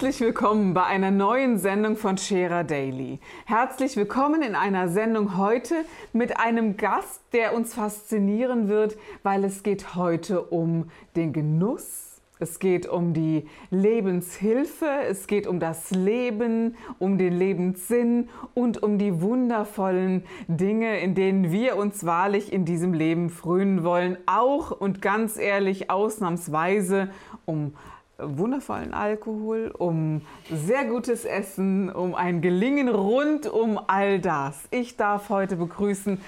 [0.00, 3.18] Herzlich willkommen bei einer neuen Sendung von Scherer Daily.
[3.44, 5.74] Herzlich willkommen in einer Sendung heute
[6.14, 12.22] mit einem Gast, der uns faszinieren wird, weil es geht heute um den Genuss.
[12.38, 18.96] Es geht um die Lebenshilfe, es geht um das Leben, um den Lebenssinn und um
[18.96, 24.16] die wundervollen Dinge, in denen wir uns wahrlich in diesem Leben frönen wollen.
[24.24, 27.10] Auch und ganz ehrlich ausnahmsweise
[27.44, 27.74] um
[28.22, 34.56] wundervollen Alkohol, um sehr gutes Essen, um ein Gelingen rund um all das.
[34.70, 36.20] Ich darf heute begrüßen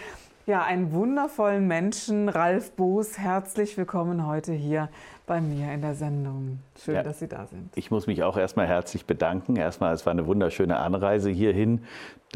[0.46, 3.16] ja, einen wundervollen Menschen, Ralf Boos.
[3.16, 4.88] Herzlich willkommen heute hier
[5.26, 6.58] bei mir in der Sendung.
[6.84, 7.70] Schön, ja, dass Sie da sind.
[7.76, 9.56] Ich muss mich auch erstmal herzlich bedanken.
[9.56, 11.82] Erstmal, es war eine wunderschöne Anreise hierhin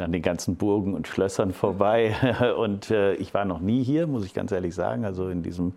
[0.01, 2.15] an den ganzen Burgen und Schlössern vorbei.
[2.59, 5.73] Und äh, ich war noch nie hier, muss ich ganz ehrlich sagen, also in diesem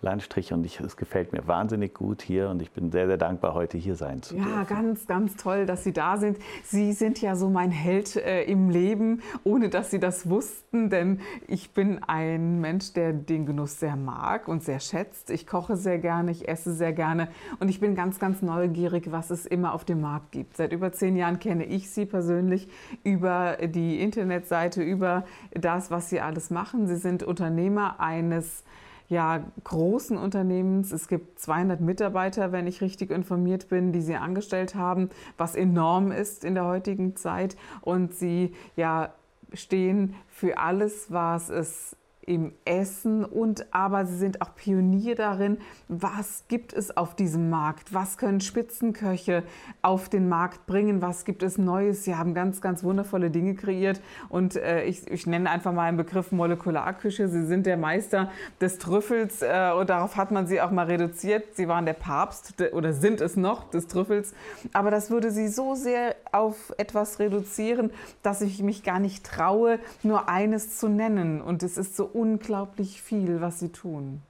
[0.00, 0.52] Landstrich.
[0.52, 2.50] Und ich, es gefällt mir wahnsinnig gut hier.
[2.50, 4.58] Und ich bin sehr, sehr dankbar, heute hier sein zu ja, dürfen.
[4.58, 6.38] Ja, ganz, ganz toll, dass Sie da sind.
[6.62, 10.90] Sie sind ja so mein Held äh, im Leben, ohne dass Sie das wussten.
[10.90, 15.30] Denn ich bin ein Mensch, der den Genuss sehr mag und sehr schätzt.
[15.30, 17.28] Ich koche sehr gerne, ich esse sehr gerne.
[17.58, 20.56] Und ich bin ganz, ganz neugierig, was es immer auf dem Markt gibt.
[20.56, 22.68] Seit über zehn Jahren kenne ich Sie persönlich
[23.02, 26.86] über die Internetseite, über das, was Sie alles machen.
[26.86, 28.64] Sie sind Unternehmer eines
[29.08, 30.92] ja, großen Unternehmens.
[30.92, 36.10] Es gibt 200 Mitarbeiter, wenn ich richtig informiert bin, die Sie angestellt haben, was enorm
[36.10, 37.56] ist in der heutigen Zeit.
[37.82, 39.12] Und Sie ja,
[39.52, 41.96] stehen für alles, was es
[42.26, 45.58] im Essen und aber sie sind auch Pionier darin,
[45.88, 49.42] was gibt es auf diesem Markt, was können Spitzenköche
[49.82, 52.04] auf den Markt bringen, was gibt es Neues.
[52.04, 55.96] Sie haben ganz, ganz wundervolle Dinge kreiert und äh, ich, ich, nenne einfach mal einen
[55.96, 57.28] Begriff Molekularküche.
[57.28, 58.30] Sie sind der Meister
[58.60, 61.54] des Trüffels äh, und darauf hat man sie auch mal reduziert.
[61.54, 64.34] Sie waren der Papst oder sind es noch des Trüffels,
[64.72, 67.90] aber das würde sie so sehr auf etwas reduzieren,
[68.22, 73.02] dass ich mich gar nicht traue, nur eines zu nennen und es ist so unglaublich
[73.02, 74.22] viel, was sie tun.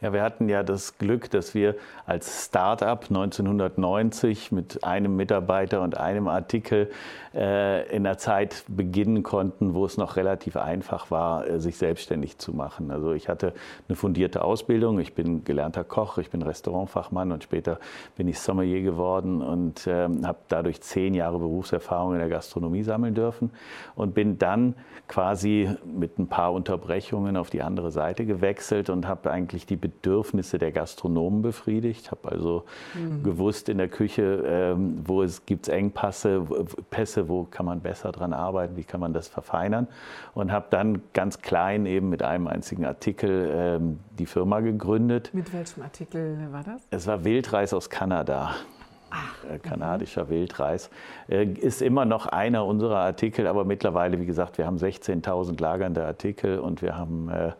[0.00, 5.96] Ja, wir hatten ja das Glück, dass wir als Start-up 1990 mit einem Mitarbeiter und
[5.96, 6.90] einem Artikel
[7.32, 12.38] äh, in einer Zeit beginnen konnten, wo es noch relativ einfach war, äh, sich selbstständig
[12.38, 12.90] zu machen.
[12.90, 13.54] Also ich hatte
[13.88, 17.78] eine fundierte Ausbildung, ich bin gelernter Koch, ich bin Restaurantfachmann und später
[18.16, 23.14] bin ich Sommelier geworden und äh, habe dadurch zehn Jahre Berufserfahrung in der Gastronomie sammeln
[23.14, 23.52] dürfen
[23.94, 24.74] und bin dann
[25.06, 30.58] quasi mit ein paar Unterbrechungen auf die andere Seite gewechselt und habe eigentlich die Bedürfnisse
[30.58, 32.10] der Gastronomen befriedigt.
[32.10, 32.64] Habe also
[32.94, 33.22] mhm.
[33.22, 36.46] gewusst in der Küche, ähm, wo es gibt Engpässe,
[36.88, 39.88] Pässe, wo kann man besser dran arbeiten, wie kann man das verfeinern.
[40.32, 45.30] Und habe dann ganz klein eben mit einem einzigen Artikel ähm, die Firma gegründet.
[45.34, 46.82] Mit welchem Artikel war das?
[46.90, 48.54] Es war Wildreis aus Kanada.
[49.10, 50.90] Ach, äh, kanadischer Wildreis.
[51.28, 56.04] Äh, ist immer noch einer unserer Artikel, aber mittlerweile, wie gesagt, wir haben 16.000 lagernde
[56.04, 57.52] Artikel und wir haben äh,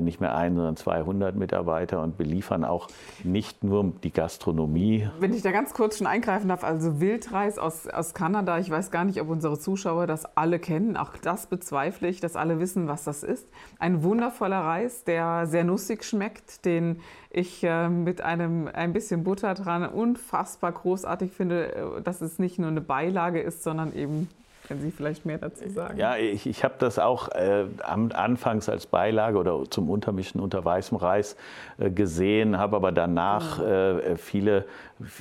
[0.00, 2.88] nicht mehr ein, sondern 200 Mitarbeiter und beliefern auch
[3.22, 5.08] nicht nur die Gastronomie.
[5.20, 8.90] Wenn ich da ganz kurz schon eingreifen darf, also Wildreis aus, aus Kanada, ich weiß
[8.90, 12.88] gar nicht, ob unsere Zuschauer das alle kennen, auch das bezweifle ich, dass alle wissen,
[12.88, 13.46] was das ist.
[13.78, 17.00] Ein wundervoller Reis, der sehr nussig schmeckt, den
[17.30, 22.58] ich äh, mit einem ein bisschen Butter dran unfassbar großartig finde, äh, dass es nicht
[22.58, 24.28] nur eine Beilage ist, sondern eben
[24.66, 25.98] können Sie vielleicht mehr dazu sagen?
[25.98, 30.96] Ja, ich, ich habe das auch äh, anfangs als Beilage oder zum Untermischen unter weißem
[30.96, 31.36] Reis
[31.78, 33.64] äh, gesehen, habe aber danach mhm.
[33.64, 34.64] äh, viele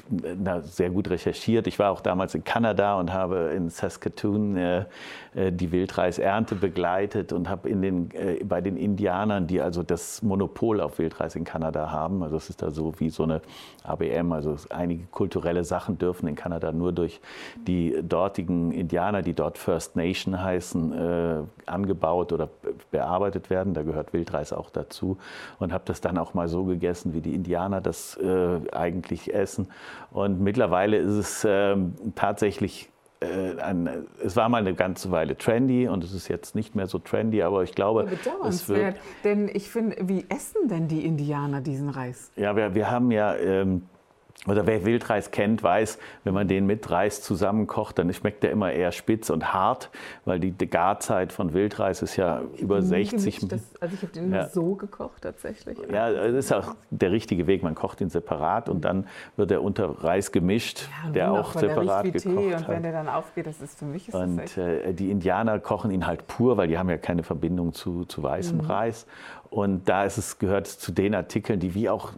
[0.09, 1.67] na, sehr gut recherchiert.
[1.67, 4.85] Ich war auch damals in Kanada und habe in Saskatoon äh,
[5.33, 10.21] äh, die Wildreisernte begleitet und habe in den, äh, bei den Indianern, die also das
[10.21, 13.41] Monopol auf Wildreis in Kanada haben, also es ist da so wie so eine
[13.83, 17.19] ABM, also einige kulturelle Sachen dürfen in Kanada nur durch
[17.55, 22.49] die dortigen Indianer, die dort First Nation heißen, äh, angebaut oder
[22.91, 23.73] bearbeitet werden.
[23.73, 25.17] Da gehört Wildreis auch dazu
[25.59, 29.67] und habe das dann auch mal so gegessen, wie die Indianer das äh, eigentlich essen.
[30.11, 32.89] Und mittlerweile ist es ähm, tatsächlich
[33.23, 33.89] äh, ein,
[34.23, 37.41] es war mal eine ganze Weile trendy und es ist jetzt nicht mehr so trendy,
[37.41, 38.07] aber ich glaube,
[38.45, 38.95] es wird.
[39.23, 42.31] Denn ich finde, wie essen denn die Indianer diesen Reis?
[42.35, 43.83] Ja, wir, wir haben ja ähm,
[44.47, 48.73] oder wer Wildreis kennt, weiß, wenn man den mit Reis zusammenkocht, dann schmeckt der immer
[48.73, 49.89] eher spitz und hart,
[50.25, 53.63] weil die Garzeit von Wildreis ist ja über 60 Minuten.
[53.79, 54.49] Also ich habe den ja.
[54.49, 55.77] so gekocht tatsächlich.
[55.89, 57.63] Ja, das ist auch der richtige Weg.
[57.63, 59.07] Man kocht ihn separat und dann
[59.37, 62.91] wird er unter Reis gemischt, ja, der auch separat der gekocht Tee Und wenn der
[62.91, 66.57] dann aufgeht, das ist für mich ist Und äh, die Indianer kochen ihn halt pur,
[66.57, 68.65] weil die haben ja keine Verbindung zu, zu weißem mhm.
[68.65, 69.07] Reis.
[69.53, 72.13] Und da ist es, gehört zu den Artikeln, die wie auch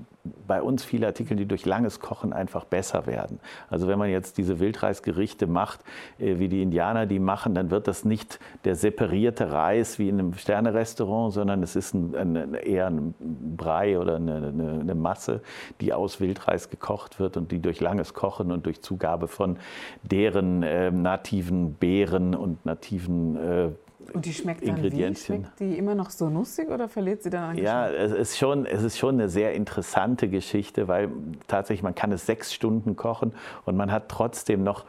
[0.48, 3.42] bei uns viele Artikel, die durch langes Kochen einfach besser werden.
[3.70, 5.82] Also wenn man jetzt diese Wildreisgerichte macht,
[6.18, 10.18] äh, wie die Indianer die machen, dann wird das nicht der separierte Reis wie in
[10.18, 13.14] einem Sternerestaurant, sondern es ist ein, ein, eher ein
[13.58, 15.42] Brei oder eine, eine, eine, Masse,
[15.82, 19.58] die aus Wildreis gekocht wird und die durch langes Kochen und durch Zugabe von
[20.04, 23.70] deren äh, nativen Beeren und nativen äh,
[24.14, 24.62] und die schmeckt.
[24.62, 25.16] Wie?
[25.16, 28.66] Schmeckt die immer noch so nussig oder verliert sie dann an Ja, es ist, schon,
[28.66, 31.10] es ist schon eine sehr interessante Geschichte, weil
[31.48, 33.34] tatsächlich man kann es sechs Stunden kochen
[33.66, 34.86] und man hat trotzdem noch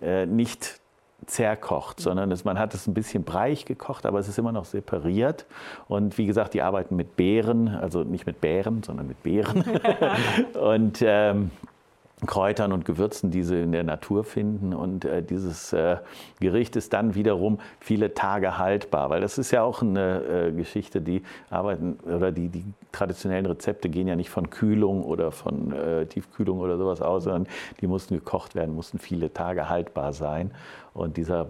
[0.00, 0.80] äh, nicht
[1.26, 4.64] zerkocht, sondern es, man hat es ein bisschen breich gekocht, aber es ist immer noch
[4.64, 5.46] separiert.
[5.88, 9.64] Und wie gesagt, die arbeiten mit Beeren, also nicht mit Bären, sondern mit Beeren.
[10.60, 11.50] und ähm,
[12.26, 14.74] Kräutern und Gewürzen, die sie in der Natur finden.
[14.74, 15.98] Und äh, dieses äh,
[16.40, 21.00] Gericht ist dann wiederum viele Tage haltbar, weil das ist ja auch eine äh, Geschichte,
[21.00, 26.06] die arbeiten oder die, die traditionellen Rezepte gehen ja nicht von Kühlung oder von äh,
[26.06, 27.46] Tiefkühlung oder sowas aus, sondern
[27.80, 30.52] die mussten gekocht werden, mussten viele Tage haltbar sein.
[30.98, 31.46] Und dieser,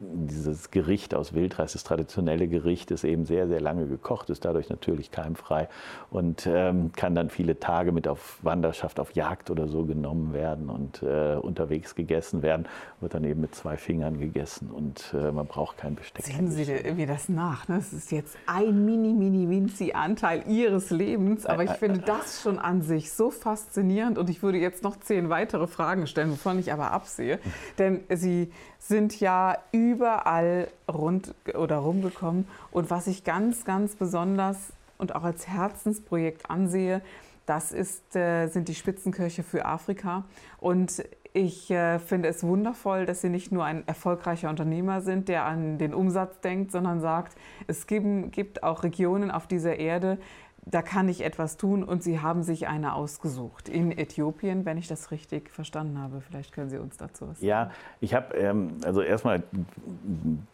[0.00, 4.68] dieses Gericht aus Wildreis, das traditionelle Gericht, ist eben sehr, sehr lange gekocht, ist dadurch
[4.68, 5.68] natürlich keimfrei
[6.10, 10.68] und ähm, kann dann viele Tage mit auf Wanderschaft, auf Jagd oder so genommen werden
[10.68, 12.66] und äh, unterwegs gegessen werden.
[13.00, 16.26] Wird dann eben mit zwei Fingern gegessen und äh, man braucht kein Besteck.
[16.26, 17.68] Sehen Sie mir das nach.
[17.68, 17.76] Ne?
[17.76, 20.42] Das ist jetzt ein mini, mini, winzi Anteil
[20.72, 24.82] Ihres Lebens, aber ich finde das schon an sich so faszinierend und ich würde jetzt
[24.82, 27.38] noch zehn weitere Fragen stellen, wovon ich aber absehe.
[27.78, 32.48] Denn Sie sind ja überall rund oder rumgekommen.
[32.70, 37.02] Und was ich ganz, ganz besonders und auch als Herzensprojekt ansehe,
[37.44, 40.24] das ist, äh, sind die Spitzenköche für Afrika.
[40.58, 41.04] Und
[41.34, 45.76] ich äh, finde es wundervoll, dass Sie nicht nur ein erfolgreicher Unternehmer sind, der an
[45.76, 47.36] den Umsatz denkt, sondern sagt,
[47.66, 50.18] es gibt, gibt auch Regionen auf dieser Erde,
[50.64, 54.86] da kann ich etwas tun und Sie haben sich eine ausgesucht in Äthiopien, wenn ich
[54.86, 56.20] das richtig verstanden habe.
[56.20, 57.48] Vielleicht können Sie uns dazu was sagen.
[57.48, 57.70] Ja,
[58.00, 59.42] ich habe, ähm, also erstmal,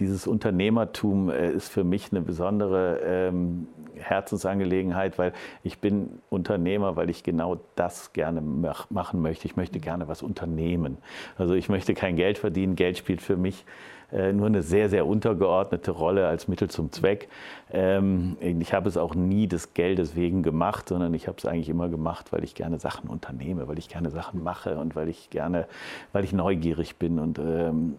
[0.00, 7.10] dieses Unternehmertum äh, ist für mich eine besondere ähm, Herzensangelegenheit, weil ich bin Unternehmer, weil
[7.10, 9.46] ich genau das gerne mach, machen möchte.
[9.46, 10.96] Ich möchte gerne was unternehmen.
[11.36, 12.76] Also ich möchte kein Geld verdienen.
[12.76, 13.66] Geld spielt für mich
[14.10, 17.28] nur eine sehr, sehr untergeordnete Rolle als Mittel zum Zweck.
[17.70, 21.68] Ähm, ich habe es auch nie des Geldes wegen gemacht, sondern ich habe es eigentlich
[21.68, 25.28] immer gemacht, weil ich gerne Sachen unternehme, weil ich gerne Sachen mache und weil ich
[25.30, 25.66] gerne,
[26.12, 27.18] weil ich neugierig bin.
[27.18, 27.96] Und ähm,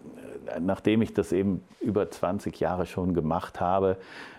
[0.58, 3.96] nachdem ich das eben über 20 Jahre schon gemacht habe,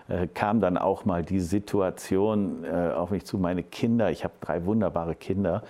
[0.08, 3.38] äh, kam dann auch mal die Situation äh, auf mich zu.
[3.38, 5.62] Meine Kinder, ich habe drei wunderbare Kinder,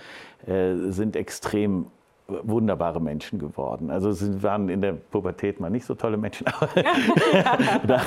[0.45, 1.85] sind extrem
[2.27, 3.89] wunderbare Menschen geworden.
[3.91, 6.47] Also sie waren in der Pubertät mal nicht so tolle Menschen,
[7.83, 8.01] aber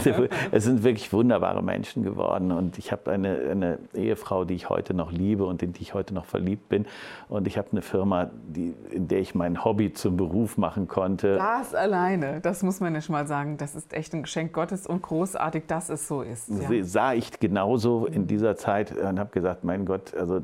[0.52, 2.50] es sind wirklich wunderbare Menschen geworden.
[2.50, 5.92] Und ich habe eine, eine, Ehefrau, die ich heute noch liebe und in die ich
[5.92, 6.86] heute noch verliebt bin.
[7.28, 11.36] Und ich habe eine Firma, die, in der ich mein Hobby zum Beruf machen konnte.
[11.36, 15.02] Das alleine, das muss man nicht mal sagen, das ist echt ein Geschenk Gottes und
[15.02, 16.48] großartig, dass es so ist.
[16.48, 16.84] Ja.
[16.84, 20.40] Sah ich genauso in dieser Zeit und habe gesagt, mein Gott, also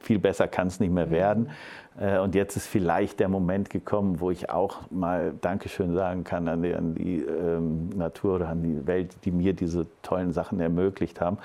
[0.00, 1.50] viel besser kann es nicht mehr werden.
[1.98, 6.48] Äh, und jetzt ist vielleicht der Moment gekommen, wo ich auch mal Dankeschön sagen kann
[6.48, 10.60] an die, an die ähm, Natur oder an die Welt, die mir diese tollen Sachen
[10.60, 11.38] ermöglicht haben.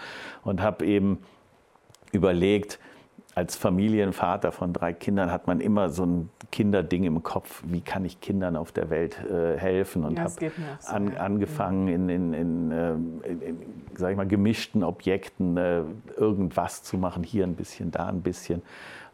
[0.44, 1.20] Und habe eben
[2.12, 2.80] überlegt,
[3.36, 8.06] als Familienvater von drei Kindern hat man immer so ein Kinderding im Kopf, wie kann
[8.06, 11.20] ich Kindern auf der Welt äh, helfen und ja, habe so, an, ja.
[11.20, 13.60] angefangen in, in, in, äh, in,
[13.98, 15.82] sag ich mal, gemischten Objekten äh,
[16.16, 18.62] irgendwas zu machen, hier ein bisschen, da ein bisschen.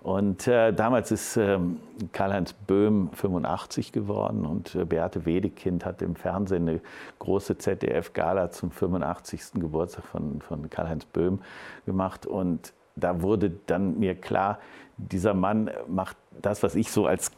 [0.04, 1.80] Und äh, damals ist ähm,
[2.12, 6.82] Karl-Heinz Böhm 85 geworden und äh, Beate Wedekind hat im Fernsehen eine
[7.20, 9.54] große ZDF-Gala zum 85.
[9.56, 11.40] Geburtstag von, von Karl-Heinz Böhm
[11.86, 12.26] gemacht.
[12.26, 14.60] Und da wurde dann mir klar,
[14.98, 17.32] dieser Mann macht das, was ich so als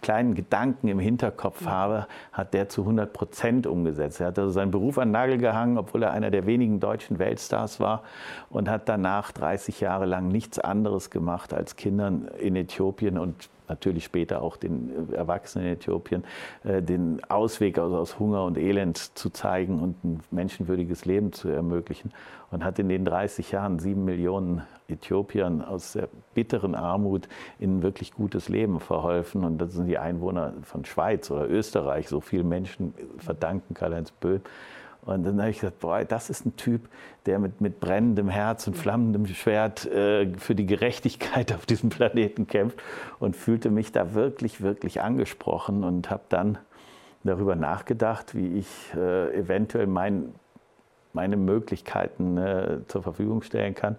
[0.00, 4.20] kleinen Gedanken im Hinterkopf habe, hat der zu 100 Prozent umgesetzt.
[4.20, 7.18] Er hat also seinen Beruf an den Nagel gehangen, obwohl er einer der wenigen deutschen
[7.18, 8.02] Weltstars war
[8.50, 14.04] und hat danach 30 Jahre lang nichts anderes gemacht, als Kindern in Äthiopien und natürlich
[14.04, 16.24] später auch den Erwachsenen in Äthiopien,
[16.64, 22.12] äh, den Ausweg aus Hunger und Elend zu zeigen und ein menschenwürdiges Leben zu ermöglichen.
[22.50, 27.28] Und hat in den 30 Jahren sieben Millionen Äthiopiern aus der bitteren Armut
[27.58, 29.44] in ein wirklich gutes Leben verholfen.
[29.44, 32.08] Und das sind die Einwohner von Schweiz oder Österreich.
[32.08, 34.42] So viele Menschen verdanken Karl-Heinz Böhm.
[35.04, 36.88] Und dann habe ich gesagt, boah, das ist ein Typ,
[37.26, 42.46] der mit, mit brennendem Herz und flammendem Schwert äh, für die Gerechtigkeit auf diesem Planeten
[42.46, 42.80] kämpft
[43.18, 46.58] und fühlte mich da wirklich, wirklich angesprochen und habe dann
[47.24, 50.34] darüber nachgedacht, wie ich äh, eventuell mein,
[51.12, 53.96] meine Möglichkeiten äh, zur Verfügung stellen kann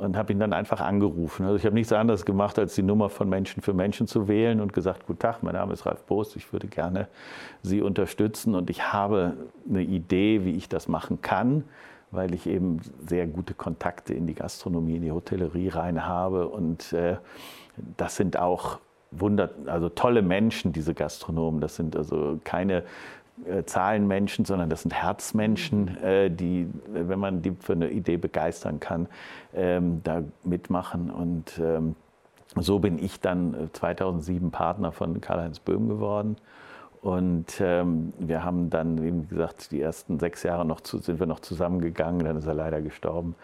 [0.00, 1.44] und habe ihn dann einfach angerufen.
[1.44, 4.60] Also ich habe nichts anderes gemacht, als die Nummer von Menschen für Menschen zu wählen
[4.60, 7.08] und gesagt, guten Tag, mein Name ist Ralf Bost, ich würde gerne
[7.62, 9.34] Sie unterstützen und ich habe
[9.68, 11.64] eine Idee, wie ich das machen kann,
[12.10, 16.92] weil ich eben sehr gute Kontakte in die Gastronomie, in die Hotellerie rein habe und
[16.94, 17.18] äh,
[17.96, 18.78] das sind auch
[19.12, 21.60] Wunder, also tolle Menschen, diese Gastronomen.
[21.60, 22.84] Das sind also keine
[23.64, 26.04] Zahlenmenschen, sondern das sind Herzmenschen, mhm.
[26.04, 29.08] äh, die, wenn man die für eine Idee begeistern kann,
[29.54, 31.10] ähm, da mitmachen.
[31.10, 31.96] Und ähm,
[32.56, 36.36] so bin ich dann 2007 äh, Partner von Karl-Heinz Böhm geworden.
[37.02, 41.26] Und ähm, wir haben dann, wie gesagt, die ersten sechs Jahre noch zu, sind wir
[41.26, 43.36] noch zusammengegangen, dann ist er leider gestorben.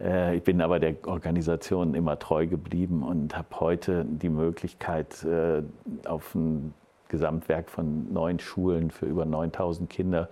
[0.00, 5.62] Äh, ich bin aber der Organisation immer treu geblieben und habe heute die Möglichkeit, äh,
[6.06, 6.72] auf ein
[7.08, 10.28] Gesamtwerk von neun Schulen für über 9000 Kinder,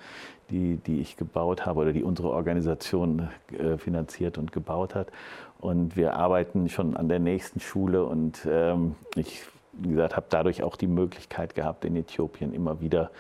[0.51, 5.09] die, die ich gebaut habe oder die unsere Organisation äh, finanziert und gebaut hat.
[5.59, 10.63] Und wir arbeiten schon an der nächsten Schule und ähm, ich, wie gesagt, habe dadurch
[10.63, 13.11] auch die Möglichkeit gehabt, in Äthiopien immer wieder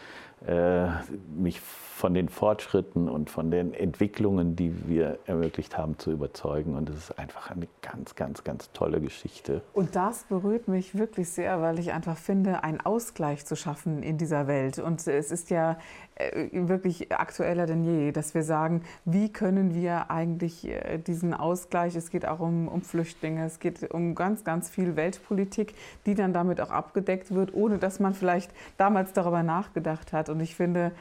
[1.37, 1.61] mich
[2.03, 6.75] von den Fortschritten und von den Entwicklungen, die wir ermöglicht haben, zu überzeugen.
[6.75, 9.63] Und es ist einfach eine ganz, ganz, ganz tolle Geschichte.
[9.73, 14.19] Und das berührt mich wirklich sehr, weil ich einfach finde, einen Ausgleich zu schaffen in
[14.19, 14.81] dieser Welt.
[14.81, 16.12] Und es ist ja äh,
[16.53, 22.11] wirklich aktueller denn je, dass wir sagen, wie können wir eigentlich äh, diesen Ausgleich, es
[22.11, 25.75] geht auch um, um Flüchtlinge, es geht um ganz, ganz viel Weltpolitik,
[26.07, 30.29] die dann damit auch abgedeckt wird, ohne dass man vielleicht damals darüber nachgedacht hat.
[30.29, 30.93] Und ich finde,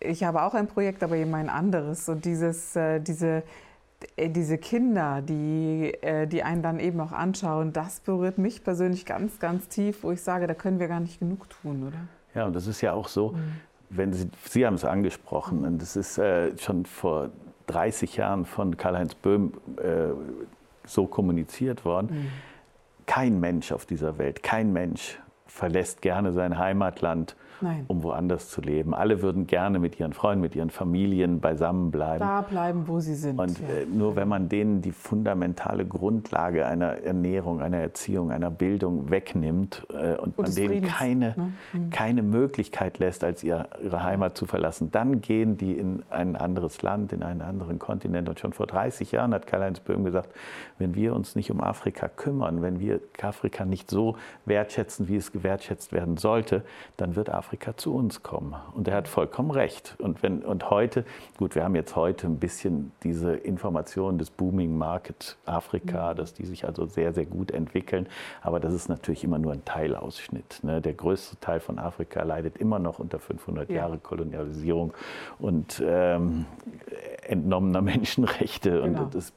[0.00, 2.08] ich habe auch ein Projekt, aber eben ein anderes.
[2.08, 3.42] Und dieses, äh, diese,
[4.16, 9.06] äh, diese Kinder, die, äh, die einen dann eben auch anschauen, das berührt mich persönlich
[9.06, 11.98] ganz, ganz tief, wo ich sage, da können wir gar nicht genug tun, oder?
[12.34, 13.52] Ja, und das ist ja auch so, mhm.
[13.90, 17.30] Wenn Sie, Sie haben es angesprochen, und das ist äh, schon vor
[17.66, 20.08] 30 Jahren von Karl-Heinz Böhm äh,
[20.84, 22.08] so kommuniziert worden.
[22.10, 22.30] Mhm.
[23.06, 27.84] Kein Mensch auf dieser Welt, kein Mensch verlässt gerne sein Heimatland Nein.
[27.88, 28.94] um woanders zu leben.
[28.94, 32.20] Alle würden gerne mit ihren Freunden, mit ihren Familien beisammen bleiben.
[32.20, 33.40] Da bleiben, wo sie sind.
[33.40, 33.68] Und ja.
[33.68, 39.86] Äh, nur wenn man denen die fundamentale Grundlage einer Ernährung, einer Erziehung, einer Bildung wegnimmt
[39.90, 41.52] äh, und, und man denen keine, ne?
[41.72, 41.90] mhm.
[41.90, 43.68] keine Möglichkeit lässt, als ihre
[44.04, 48.28] Heimat zu verlassen, dann gehen die in ein anderes Land, in einen anderen Kontinent.
[48.28, 50.30] Und schon vor 30 Jahren hat Karl-Heinz Böhm gesagt,
[50.78, 55.32] wenn wir uns nicht um Afrika kümmern, wenn wir Afrika nicht so wertschätzen, wie es
[55.32, 56.62] gewertschätzt werden sollte,
[56.96, 58.54] dann wird Afrika Afrika zu uns kommen.
[58.74, 59.96] Und er hat vollkommen recht.
[59.98, 61.06] Und, wenn, und heute,
[61.38, 66.16] gut, wir haben jetzt heute ein bisschen diese Information des Booming Market Afrika, mhm.
[66.18, 68.06] dass die sich also sehr, sehr gut entwickeln.
[68.42, 70.60] Aber das ist natürlich immer nur ein Teilausschnitt.
[70.62, 70.82] Ne?
[70.82, 73.76] Der größte Teil von Afrika leidet immer noch unter 500 ja.
[73.76, 74.92] Jahre Kolonialisierung
[75.38, 76.44] und ähm,
[77.26, 78.82] entnommener Menschenrechte.
[78.82, 79.04] Genau.
[79.04, 79.32] Und das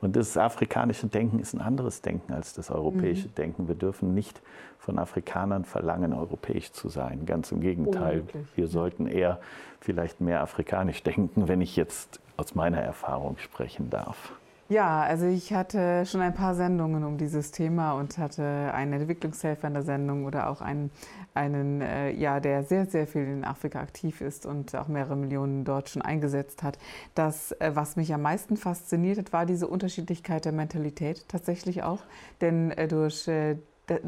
[0.00, 3.34] und das afrikanische Denken ist ein anderes Denken als das europäische mhm.
[3.34, 3.68] Denken.
[3.68, 4.40] Wir dürfen nicht
[4.78, 7.26] von Afrikanern verlangen, europäisch zu sein.
[7.26, 8.20] Ganz im Gegenteil.
[8.20, 8.46] Unmöglich.
[8.56, 9.40] Wir sollten eher
[9.80, 14.32] vielleicht mehr afrikanisch denken, wenn ich jetzt aus meiner Erfahrung sprechen darf.
[14.70, 18.44] Ja, also ich hatte schon ein paar Sendungen um dieses Thema und hatte
[18.74, 20.90] einen Entwicklungshelfer in der Sendung oder auch einen,
[21.32, 25.64] einen äh, ja, der sehr, sehr viel in Afrika aktiv ist und auch mehrere Millionen
[25.64, 26.78] dort schon eingesetzt hat.
[27.14, 32.00] Das, äh, was mich am meisten fasziniert hat, war diese Unterschiedlichkeit der Mentalität tatsächlich auch.
[32.42, 33.56] Denn äh, durch äh,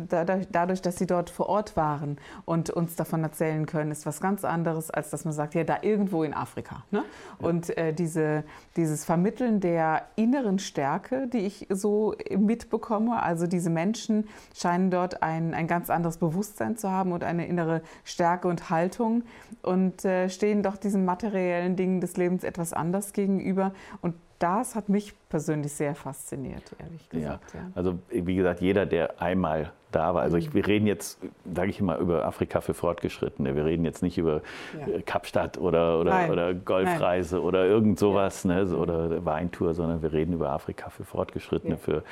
[0.09, 4.45] dadurch, dass sie dort vor Ort waren und uns davon erzählen können, ist was ganz
[4.45, 6.85] anderes, als dass man sagt, ja, da irgendwo in Afrika.
[6.91, 7.05] Ne?
[7.41, 7.47] Ja.
[7.47, 8.45] Und äh, diese,
[8.77, 15.55] dieses Vermitteln der inneren Stärke, die ich so mitbekomme, also diese Menschen scheinen dort ein,
[15.55, 19.23] ein ganz anderes Bewusstsein zu haben und eine innere Stärke und Haltung
[19.63, 23.73] und äh, stehen doch diesen materiellen Dingen des Lebens etwas anders gegenüber.
[24.01, 27.55] Und das hat mich persönlich sehr fasziniert, ehrlich gesagt.
[27.55, 27.67] Ja, ja.
[27.75, 30.55] Also wie gesagt, jeder, der einmal da war, also ich, mhm.
[30.55, 31.21] wir reden jetzt,
[31.55, 33.55] sage ich immer, über Afrika für Fortgeschrittene.
[33.55, 34.41] Wir reden jetzt nicht über
[34.79, 34.95] ja.
[34.95, 37.45] Äh, Kapstadt oder, oder, oder Golfreise Nein.
[37.45, 41.77] oder irgend sowas ne, oder Weintour, sondern wir reden über Afrika für Fortgeschrittene.
[41.77, 42.03] Für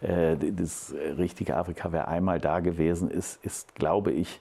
[0.00, 4.40] äh, das richtige Afrika, wer einmal da gewesen ist, ist, glaube ich,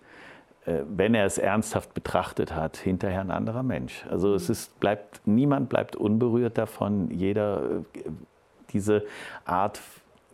[0.65, 4.05] wenn er es ernsthaft betrachtet hat, hinterher ein anderer Mensch.
[4.10, 7.12] Also es ist, bleibt, niemand bleibt unberührt davon.
[7.12, 7.62] Jeder,
[7.93, 8.10] äh,
[8.72, 9.03] diese
[9.45, 9.79] Art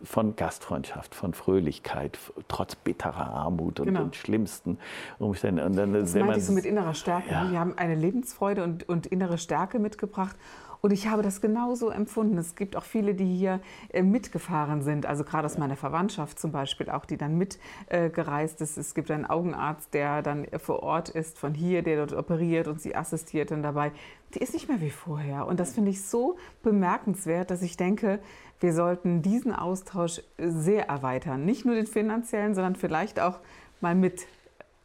[0.04, 4.04] von Gastfreundschaft, von Fröhlichkeit, trotz bitterer Armut und, genau.
[4.04, 4.78] und schlimmsten
[5.20, 5.64] Umständen.
[5.64, 7.30] Und dann, das meinte ich so mit innerer Stärke.
[7.30, 7.52] Ja.
[7.52, 10.36] Wir haben eine Lebensfreude und, und innere Stärke mitgebracht.
[10.82, 12.38] Und ich habe das genauso empfunden.
[12.40, 16.52] Es gibt auch viele, die hier äh, mitgefahren sind, also gerade aus meiner Verwandtschaft zum
[16.52, 18.78] Beispiel auch, die dann mitgereist äh, ist.
[18.78, 22.82] Es gibt einen Augenarzt, der dann vor Ort ist, von hier, der dort operiert und
[22.82, 23.92] sie assistiert dann dabei.
[24.34, 25.46] Die ist nicht mehr wie vorher.
[25.46, 28.20] Und das finde ich so bemerkenswert, dass ich denke,
[28.60, 31.46] wir sollten diesen Austausch sehr erweitern.
[31.46, 33.40] Nicht nur den finanziellen, sondern vielleicht auch
[33.82, 34.26] mal mit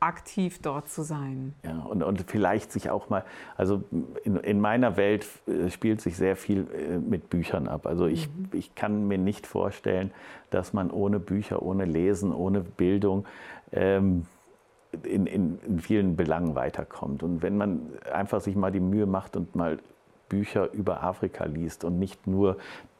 [0.06, 1.54] aktiv dort zu sein.
[1.64, 3.24] Ja, und, und vielleicht sich auch mal,
[3.56, 3.82] also
[4.24, 7.86] in, in meiner Welt äh, spielt sich sehr viel äh, mit Büchern ab.
[7.86, 8.48] Also ich, mhm.
[8.52, 10.12] ich kann mir nicht vorstellen,
[10.50, 13.26] dass man ohne Bücher, ohne Lesen, ohne Bildung
[13.72, 14.26] ähm,
[15.02, 17.22] in, in, in vielen Belangen weiterkommt.
[17.22, 19.78] Und wenn man einfach sich mal die Mühe macht und mal
[20.28, 22.56] Bücher über Afrika liest und nicht nur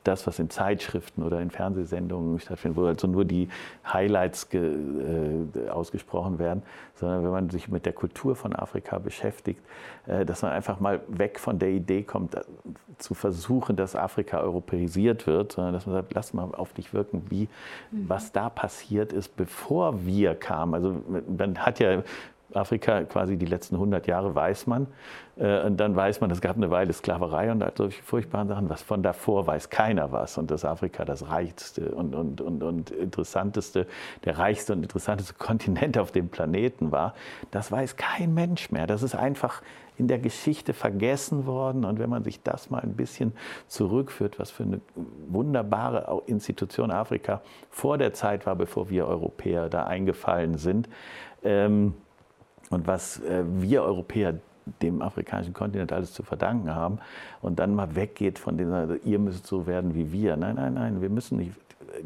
[0.07, 3.49] das, was in Zeitschriften oder in Fernsehsendungen stattfindet, wo also nur die
[3.91, 6.63] Highlights äh, ausgesprochen werden,
[6.95, 9.61] sondern wenn man sich mit der Kultur von Afrika beschäftigt,
[10.07, 12.43] äh, dass man einfach mal weg von der Idee kommt, äh,
[12.99, 17.27] zu versuchen, dass Afrika europäisiert wird, sondern dass man sagt, lass mal auf dich wirken,
[17.29, 17.49] wie,
[17.91, 18.09] mhm.
[18.09, 20.75] was da passiert ist, bevor wir kamen.
[20.75, 20.97] Also
[21.37, 22.03] man hat ja
[22.55, 24.87] Afrika quasi die letzten 100 Jahre weiß man.
[25.37, 28.71] Äh, und dann weiß man, es gab eine Weile Sklaverei und solche furchtbaren Sachen.
[28.71, 30.39] Was von davor weiß keiner was.
[30.39, 33.87] Und dass Afrika das reichste und, und, und, und interessanteste,
[34.25, 37.15] der reichste und interessanteste Kontinent auf dem Planeten war,
[37.51, 38.87] das weiß kein Mensch mehr.
[38.87, 39.63] Das ist einfach
[39.99, 41.85] in der Geschichte vergessen worden.
[41.85, 43.33] Und wenn man sich das mal ein bisschen
[43.67, 44.81] zurückführt, was für eine
[45.29, 50.89] wunderbare Institution Afrika vor der Zeit war, bevor wir Europäer da eingefallen sind,
[51.43, 51.95] ähm,
[52.71, 54.35] und was äh, wir Europäer
[54.83, 56.99] dem afrikanischen Kontinent alles zu verdanken haben
[57.41, 60.37] und dann mal weggeht von dieser, ihr müsst so werden wie wir.
[60.37, 61.53] Nein, nein, nein, wir müssen nicht,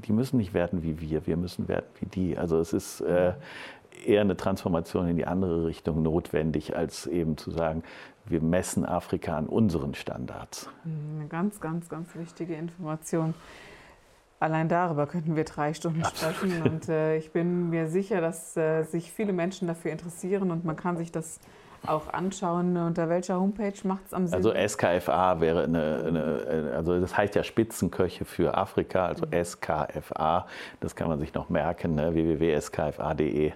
[0.04, 2.36] die müssen nicht werden wie wir, wir müssen werden wie die.
[2.36, 3.32] Also es ist äh,
[4.04, 7.82] eher eine Transformation in die andere Richtung notwendig, als eben zu sagen,
[8.26, 10.68] wir messen Afrika an unseren Standards.
[10.84, 13.34] Eine ganz, ganz, ganz wichtige Information.
[14.40, 16.62] Allein darüber könnten wir drei Stunden sprechen.
[16.62, 20.76] Und äh, ich bin mir sicher, dass äh, sich viele Menschen dafür interessieren und man
[20.76, 21.40] kann sich das
[21.86, 22.74] auch anschauen.
[22.76, 24.36] Unter welcher Homepage macht es am Sinn?
[24.36, 29.44] Also SKFA wäre eine, eine, also das heißt ja Spitzenköche für Afrika, also mhm.
[29.44, 30.46] SKFA.
[30.80, 32.14] Das kann man sich noch merken, ne?
[32.14, 33.52] www.skfa.de.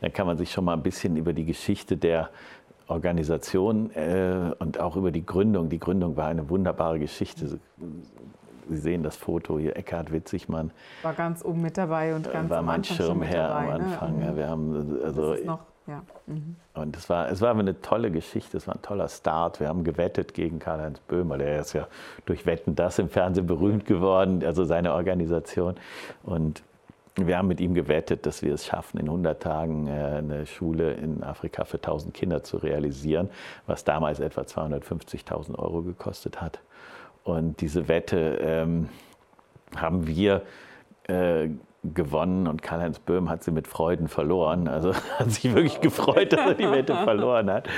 [0.00, 2.30] Dann kann man sich schon mal ein bisschen über die Geschichte der
[2.86, 5.68] Organisation äh, und auch über die Gründung.
[5.68, 7.58] Die Gründung war eine wunderbare Geschichte.
[8.68, 10.70] Sie sehen das Foto hier, Eckhard Witzigmann.
[11.02, 13.72] War ganz oben mit dabei und ganz War mein Schirmherr am ne?
[13.72, 14.18] Anfang.
[14.18, 14.36] Ne?
[14.36, 16.02] Wir haben, also, das ist noch, ja.
[16.26, 16.56] Mhm.
[16.74, 19.58] Und es war, es war eine tolle Geschichte, es war ein toller Start.
[19.58, 21.88] Wir haben gewettet gegen Karl-Heinz Böhmer, der ist ja
[22.26, 25.76] durch Wetten das im Fernsehen berühmt geworden, also seine Organisation.
[26.22, 26.62] Und
[27.26, 30.92] wir haben mit ihm gewettet, dass wir es schaffen, in 100 Tagen äh, eine Schule
[30.92, 33.30] in Afrika für 1000 Kinder zu realisieren,
[33.66, 36.60] was damals etwa 250.000 Euro gekostet hat.
[37.28, 38.88] Und diese Wette ähm,
[39.76, 40.42] haben wir
[41.08, 41.48] äh,
[41.84, 44.66] gewonnen und Karl-Heinz Böhm hat sie mit Freuden verloren.
[44.66, 47.68] Also hat sich wirklich gefreut, dass er die Wette verloren hat.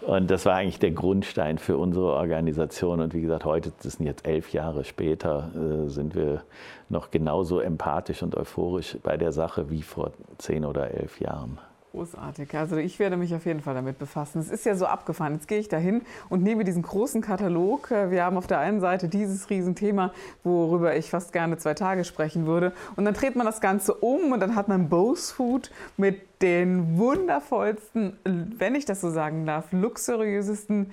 [0.00, 3.00] Und das war eigentlich der Grundstein für unsere Organisation.
[3.00, 6.42] Und wie gesagt, heute, das sind jetzt elf Jahre später, äh, sind wir
[6.88, 11.58] noch genauso empathisch und euphorisch bei der Sache wie vor zehn oder elf Jahren.
[11.94, 12.52] Großartig.
[12.56, 14.40] Also ich werde mich auf jeden Fall damit befassen.
[14.40, 15.34] Es ist ja so abgefahren.
[15.34, 17.88] Jetzt gehe ich dahin und nehme diesen großen Katalog.
[17.90, 22.46] Wir haben auf der einen Seite dieses Riesenthema, worüber ich fast gerne zwei Tage sprechen
[22.46, 22.72] würde.
[22.96, 26.98] Und dann dreht man das Ganze um und dann hat man Bose Food mit den
[26.98, 30.90] wundervollsten, wenn ich das so sagen darf, luxuriösesten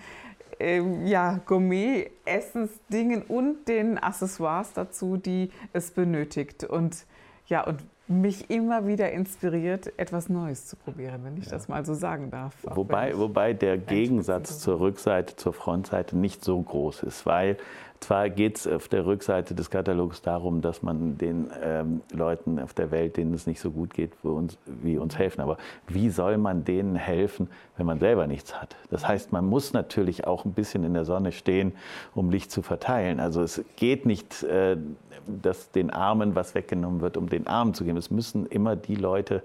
[0.60, 6.64] äh, ja, Gourmet-Essensdingen und den Accessoires dazu, die es benötigt.
[6.64, 7.08] Und
[7.48, 7.80] ja, und
[8.12, 11.52] mich immer wieder inspiriert, etwas Neues zu probieren, wenn ich ja.
[11.52, 12.56] das mal so sagen darf.
[12.64, 17.58] Wobei, wobei der Gegensatz zur Rückseite, zur Frontseite nicht so groß ist, weil
[18.02, 22.74] zwar geht es auf der Rückseite des Katalogs darum, dass man den ähm, Leuten auf
[22.74, 25.40] der Welt, denen es nicht so gut geht, uns, wie uns helfen.
[25.40, 28.76] Aber wie soll man denen helfen, wenn man selber nichts hat?
[28.90, 31.74] Das heißt, man muss natürlich auch ein bisschen in der Sonne stehen,
[32.16, 33.20] um Licht zu verteilen.
[33.20, 34.78] Also es geht nicht, äh,
[35.28, 37.98] dass den Armen was weggenommen wird, um den Armen zu geben.
[37.98, 39.44] Es müssen immer die Leute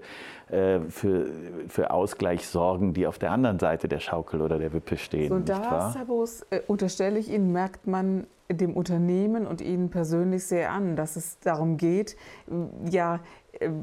[0.49, 1.27] äh, für,
[1.67, 5.31] für Ausgleich sorgen, die auf der anderen Seite der Schaukel oder der Wippe stehen.
[5.31, 10.71] Und da, Sabos, äh, unterstelle ich Ihnen, merkt man dem Unternehmen und Ihnen persönlich sehr
[10.71, 12.15] an, dass es darum geht,
[12.89, 13.19] ja,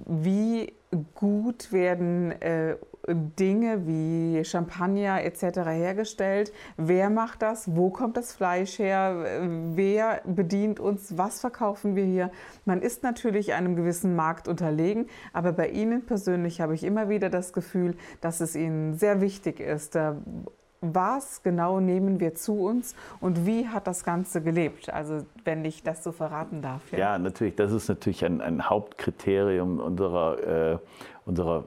[0.06, 0.72] wie
[1.14, 2.76] gut werden äh,
[3.06, 5.60] Dinge wie Champagner etc.
[5.66, 6.52] hergestellt?
[6.76, 7.76] Wer macht das?
[7.76, 9.40] Wo kommt das Fleisch her?
[9.74, 11.18] Wer bedient uns?
[11.18, 12.30] Was verkaufen wir hier?
[12.64, 17.30] Man ist natürlich einem gewissen Markt unterlegen, aber bei Ihnen persönlich habe ich immer wieder
[17.30, 19.96] das Gefühl, dass es Ihnen sehr wichtig ist,
[20.92, 24.90] was genau nehmen wir zu uns und wie hat das Ganze gelebt?
[24.90, 26.82] Also wenn ich das so verraten darf.
[26.92, 30.78] Ja, ja natürlich, das ist natürlich ein, ein Hauptkriterium unserer, äh,
[31.24, 31.64] unserer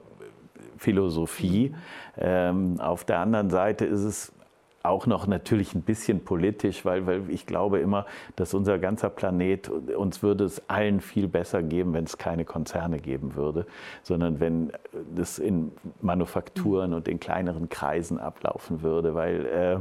[0.76, 1.74] Philosophie.
[2.16, 4.32] Ähm, auf der anderen Seite ist es
[4.82, 9.68] auch noch natürlich ein bisschen politisch, weil, weil ich glaube immer, dass unser ganzer Planet,
[9.68, 13.66] uns würde es allen viel besser geben, wenn es keine Konzerne geben würde,
[14.02, 14.72] sondern wenn
[15.16, 19.78] es in Manufakturen und in kleineren Kreisen ablaufen würde, weil äh,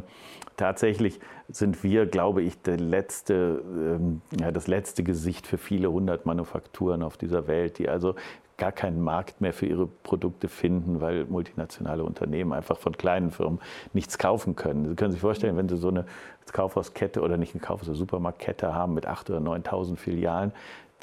[0.57, 7.03] tatsächlich sind wir, glaube ich, letzte, ähm, ja, das letzte Gesicht für viele hundert Manufakturen
[7.03, 8.15] auf dieser Welt, die also
[8.57, 13.59] gar keinen Markt mehr für ihre Produkte finden, weil multinationale Unternehmen einfach von kleinen Firmen
[13.93, 14.89] nichts kaufen können.
[14.89, 16.05] Sie können sich vorstellen, wenn Sie so eine
[16.51, 20.51] Kaufhauskette oder nicht eine Kaufhaus- oder Supermarktkette haben mit 8.000 oder 9.000 Filialen,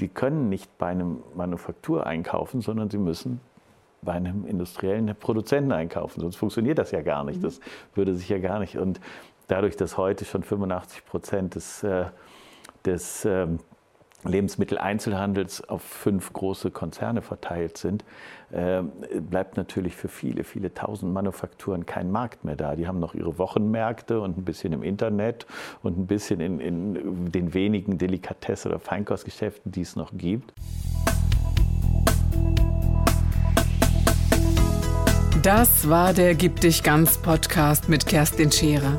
[0.01, 3.41] die können nicht bei einem Manufaktur einkaufen, sondern sie müssen
[4.03, 6.21] bei einem industriellen Produzenten einkaufen.
[6.21, 7.43] Sonst funktioniert das ja gar nicht.
[7.43, 7.61] Das
[7.95, 8.77] würde sich ja gar nicht.
[8.77, 9.01] Und
[9.47, 12.07] dadurch, dass heute schon 85 Prozent des, äh,
[12.85, 13.61] des ähm,
[14.25, 18.05] Lebensmitteleinzelhandels auf fünf große Konzerne verteilt sind,
[18.53, 18.83] äh,
[19.21, 22.77] bleibt natürlich für viele, viele tausend Manufakturen kein Markt mehr da.
[22.77, 25.47] Die haben noch ihre Wochenmärkte und ein bisschen im Internet
[25.83, 30.53] und ein bisschen in, in den wenigen Delikatesse- oder Feinkostgeschäften, die es noch gibt.
[35.43, 38.99] Das war der Gib dich ganz Podcast mit Kerstin Scherer.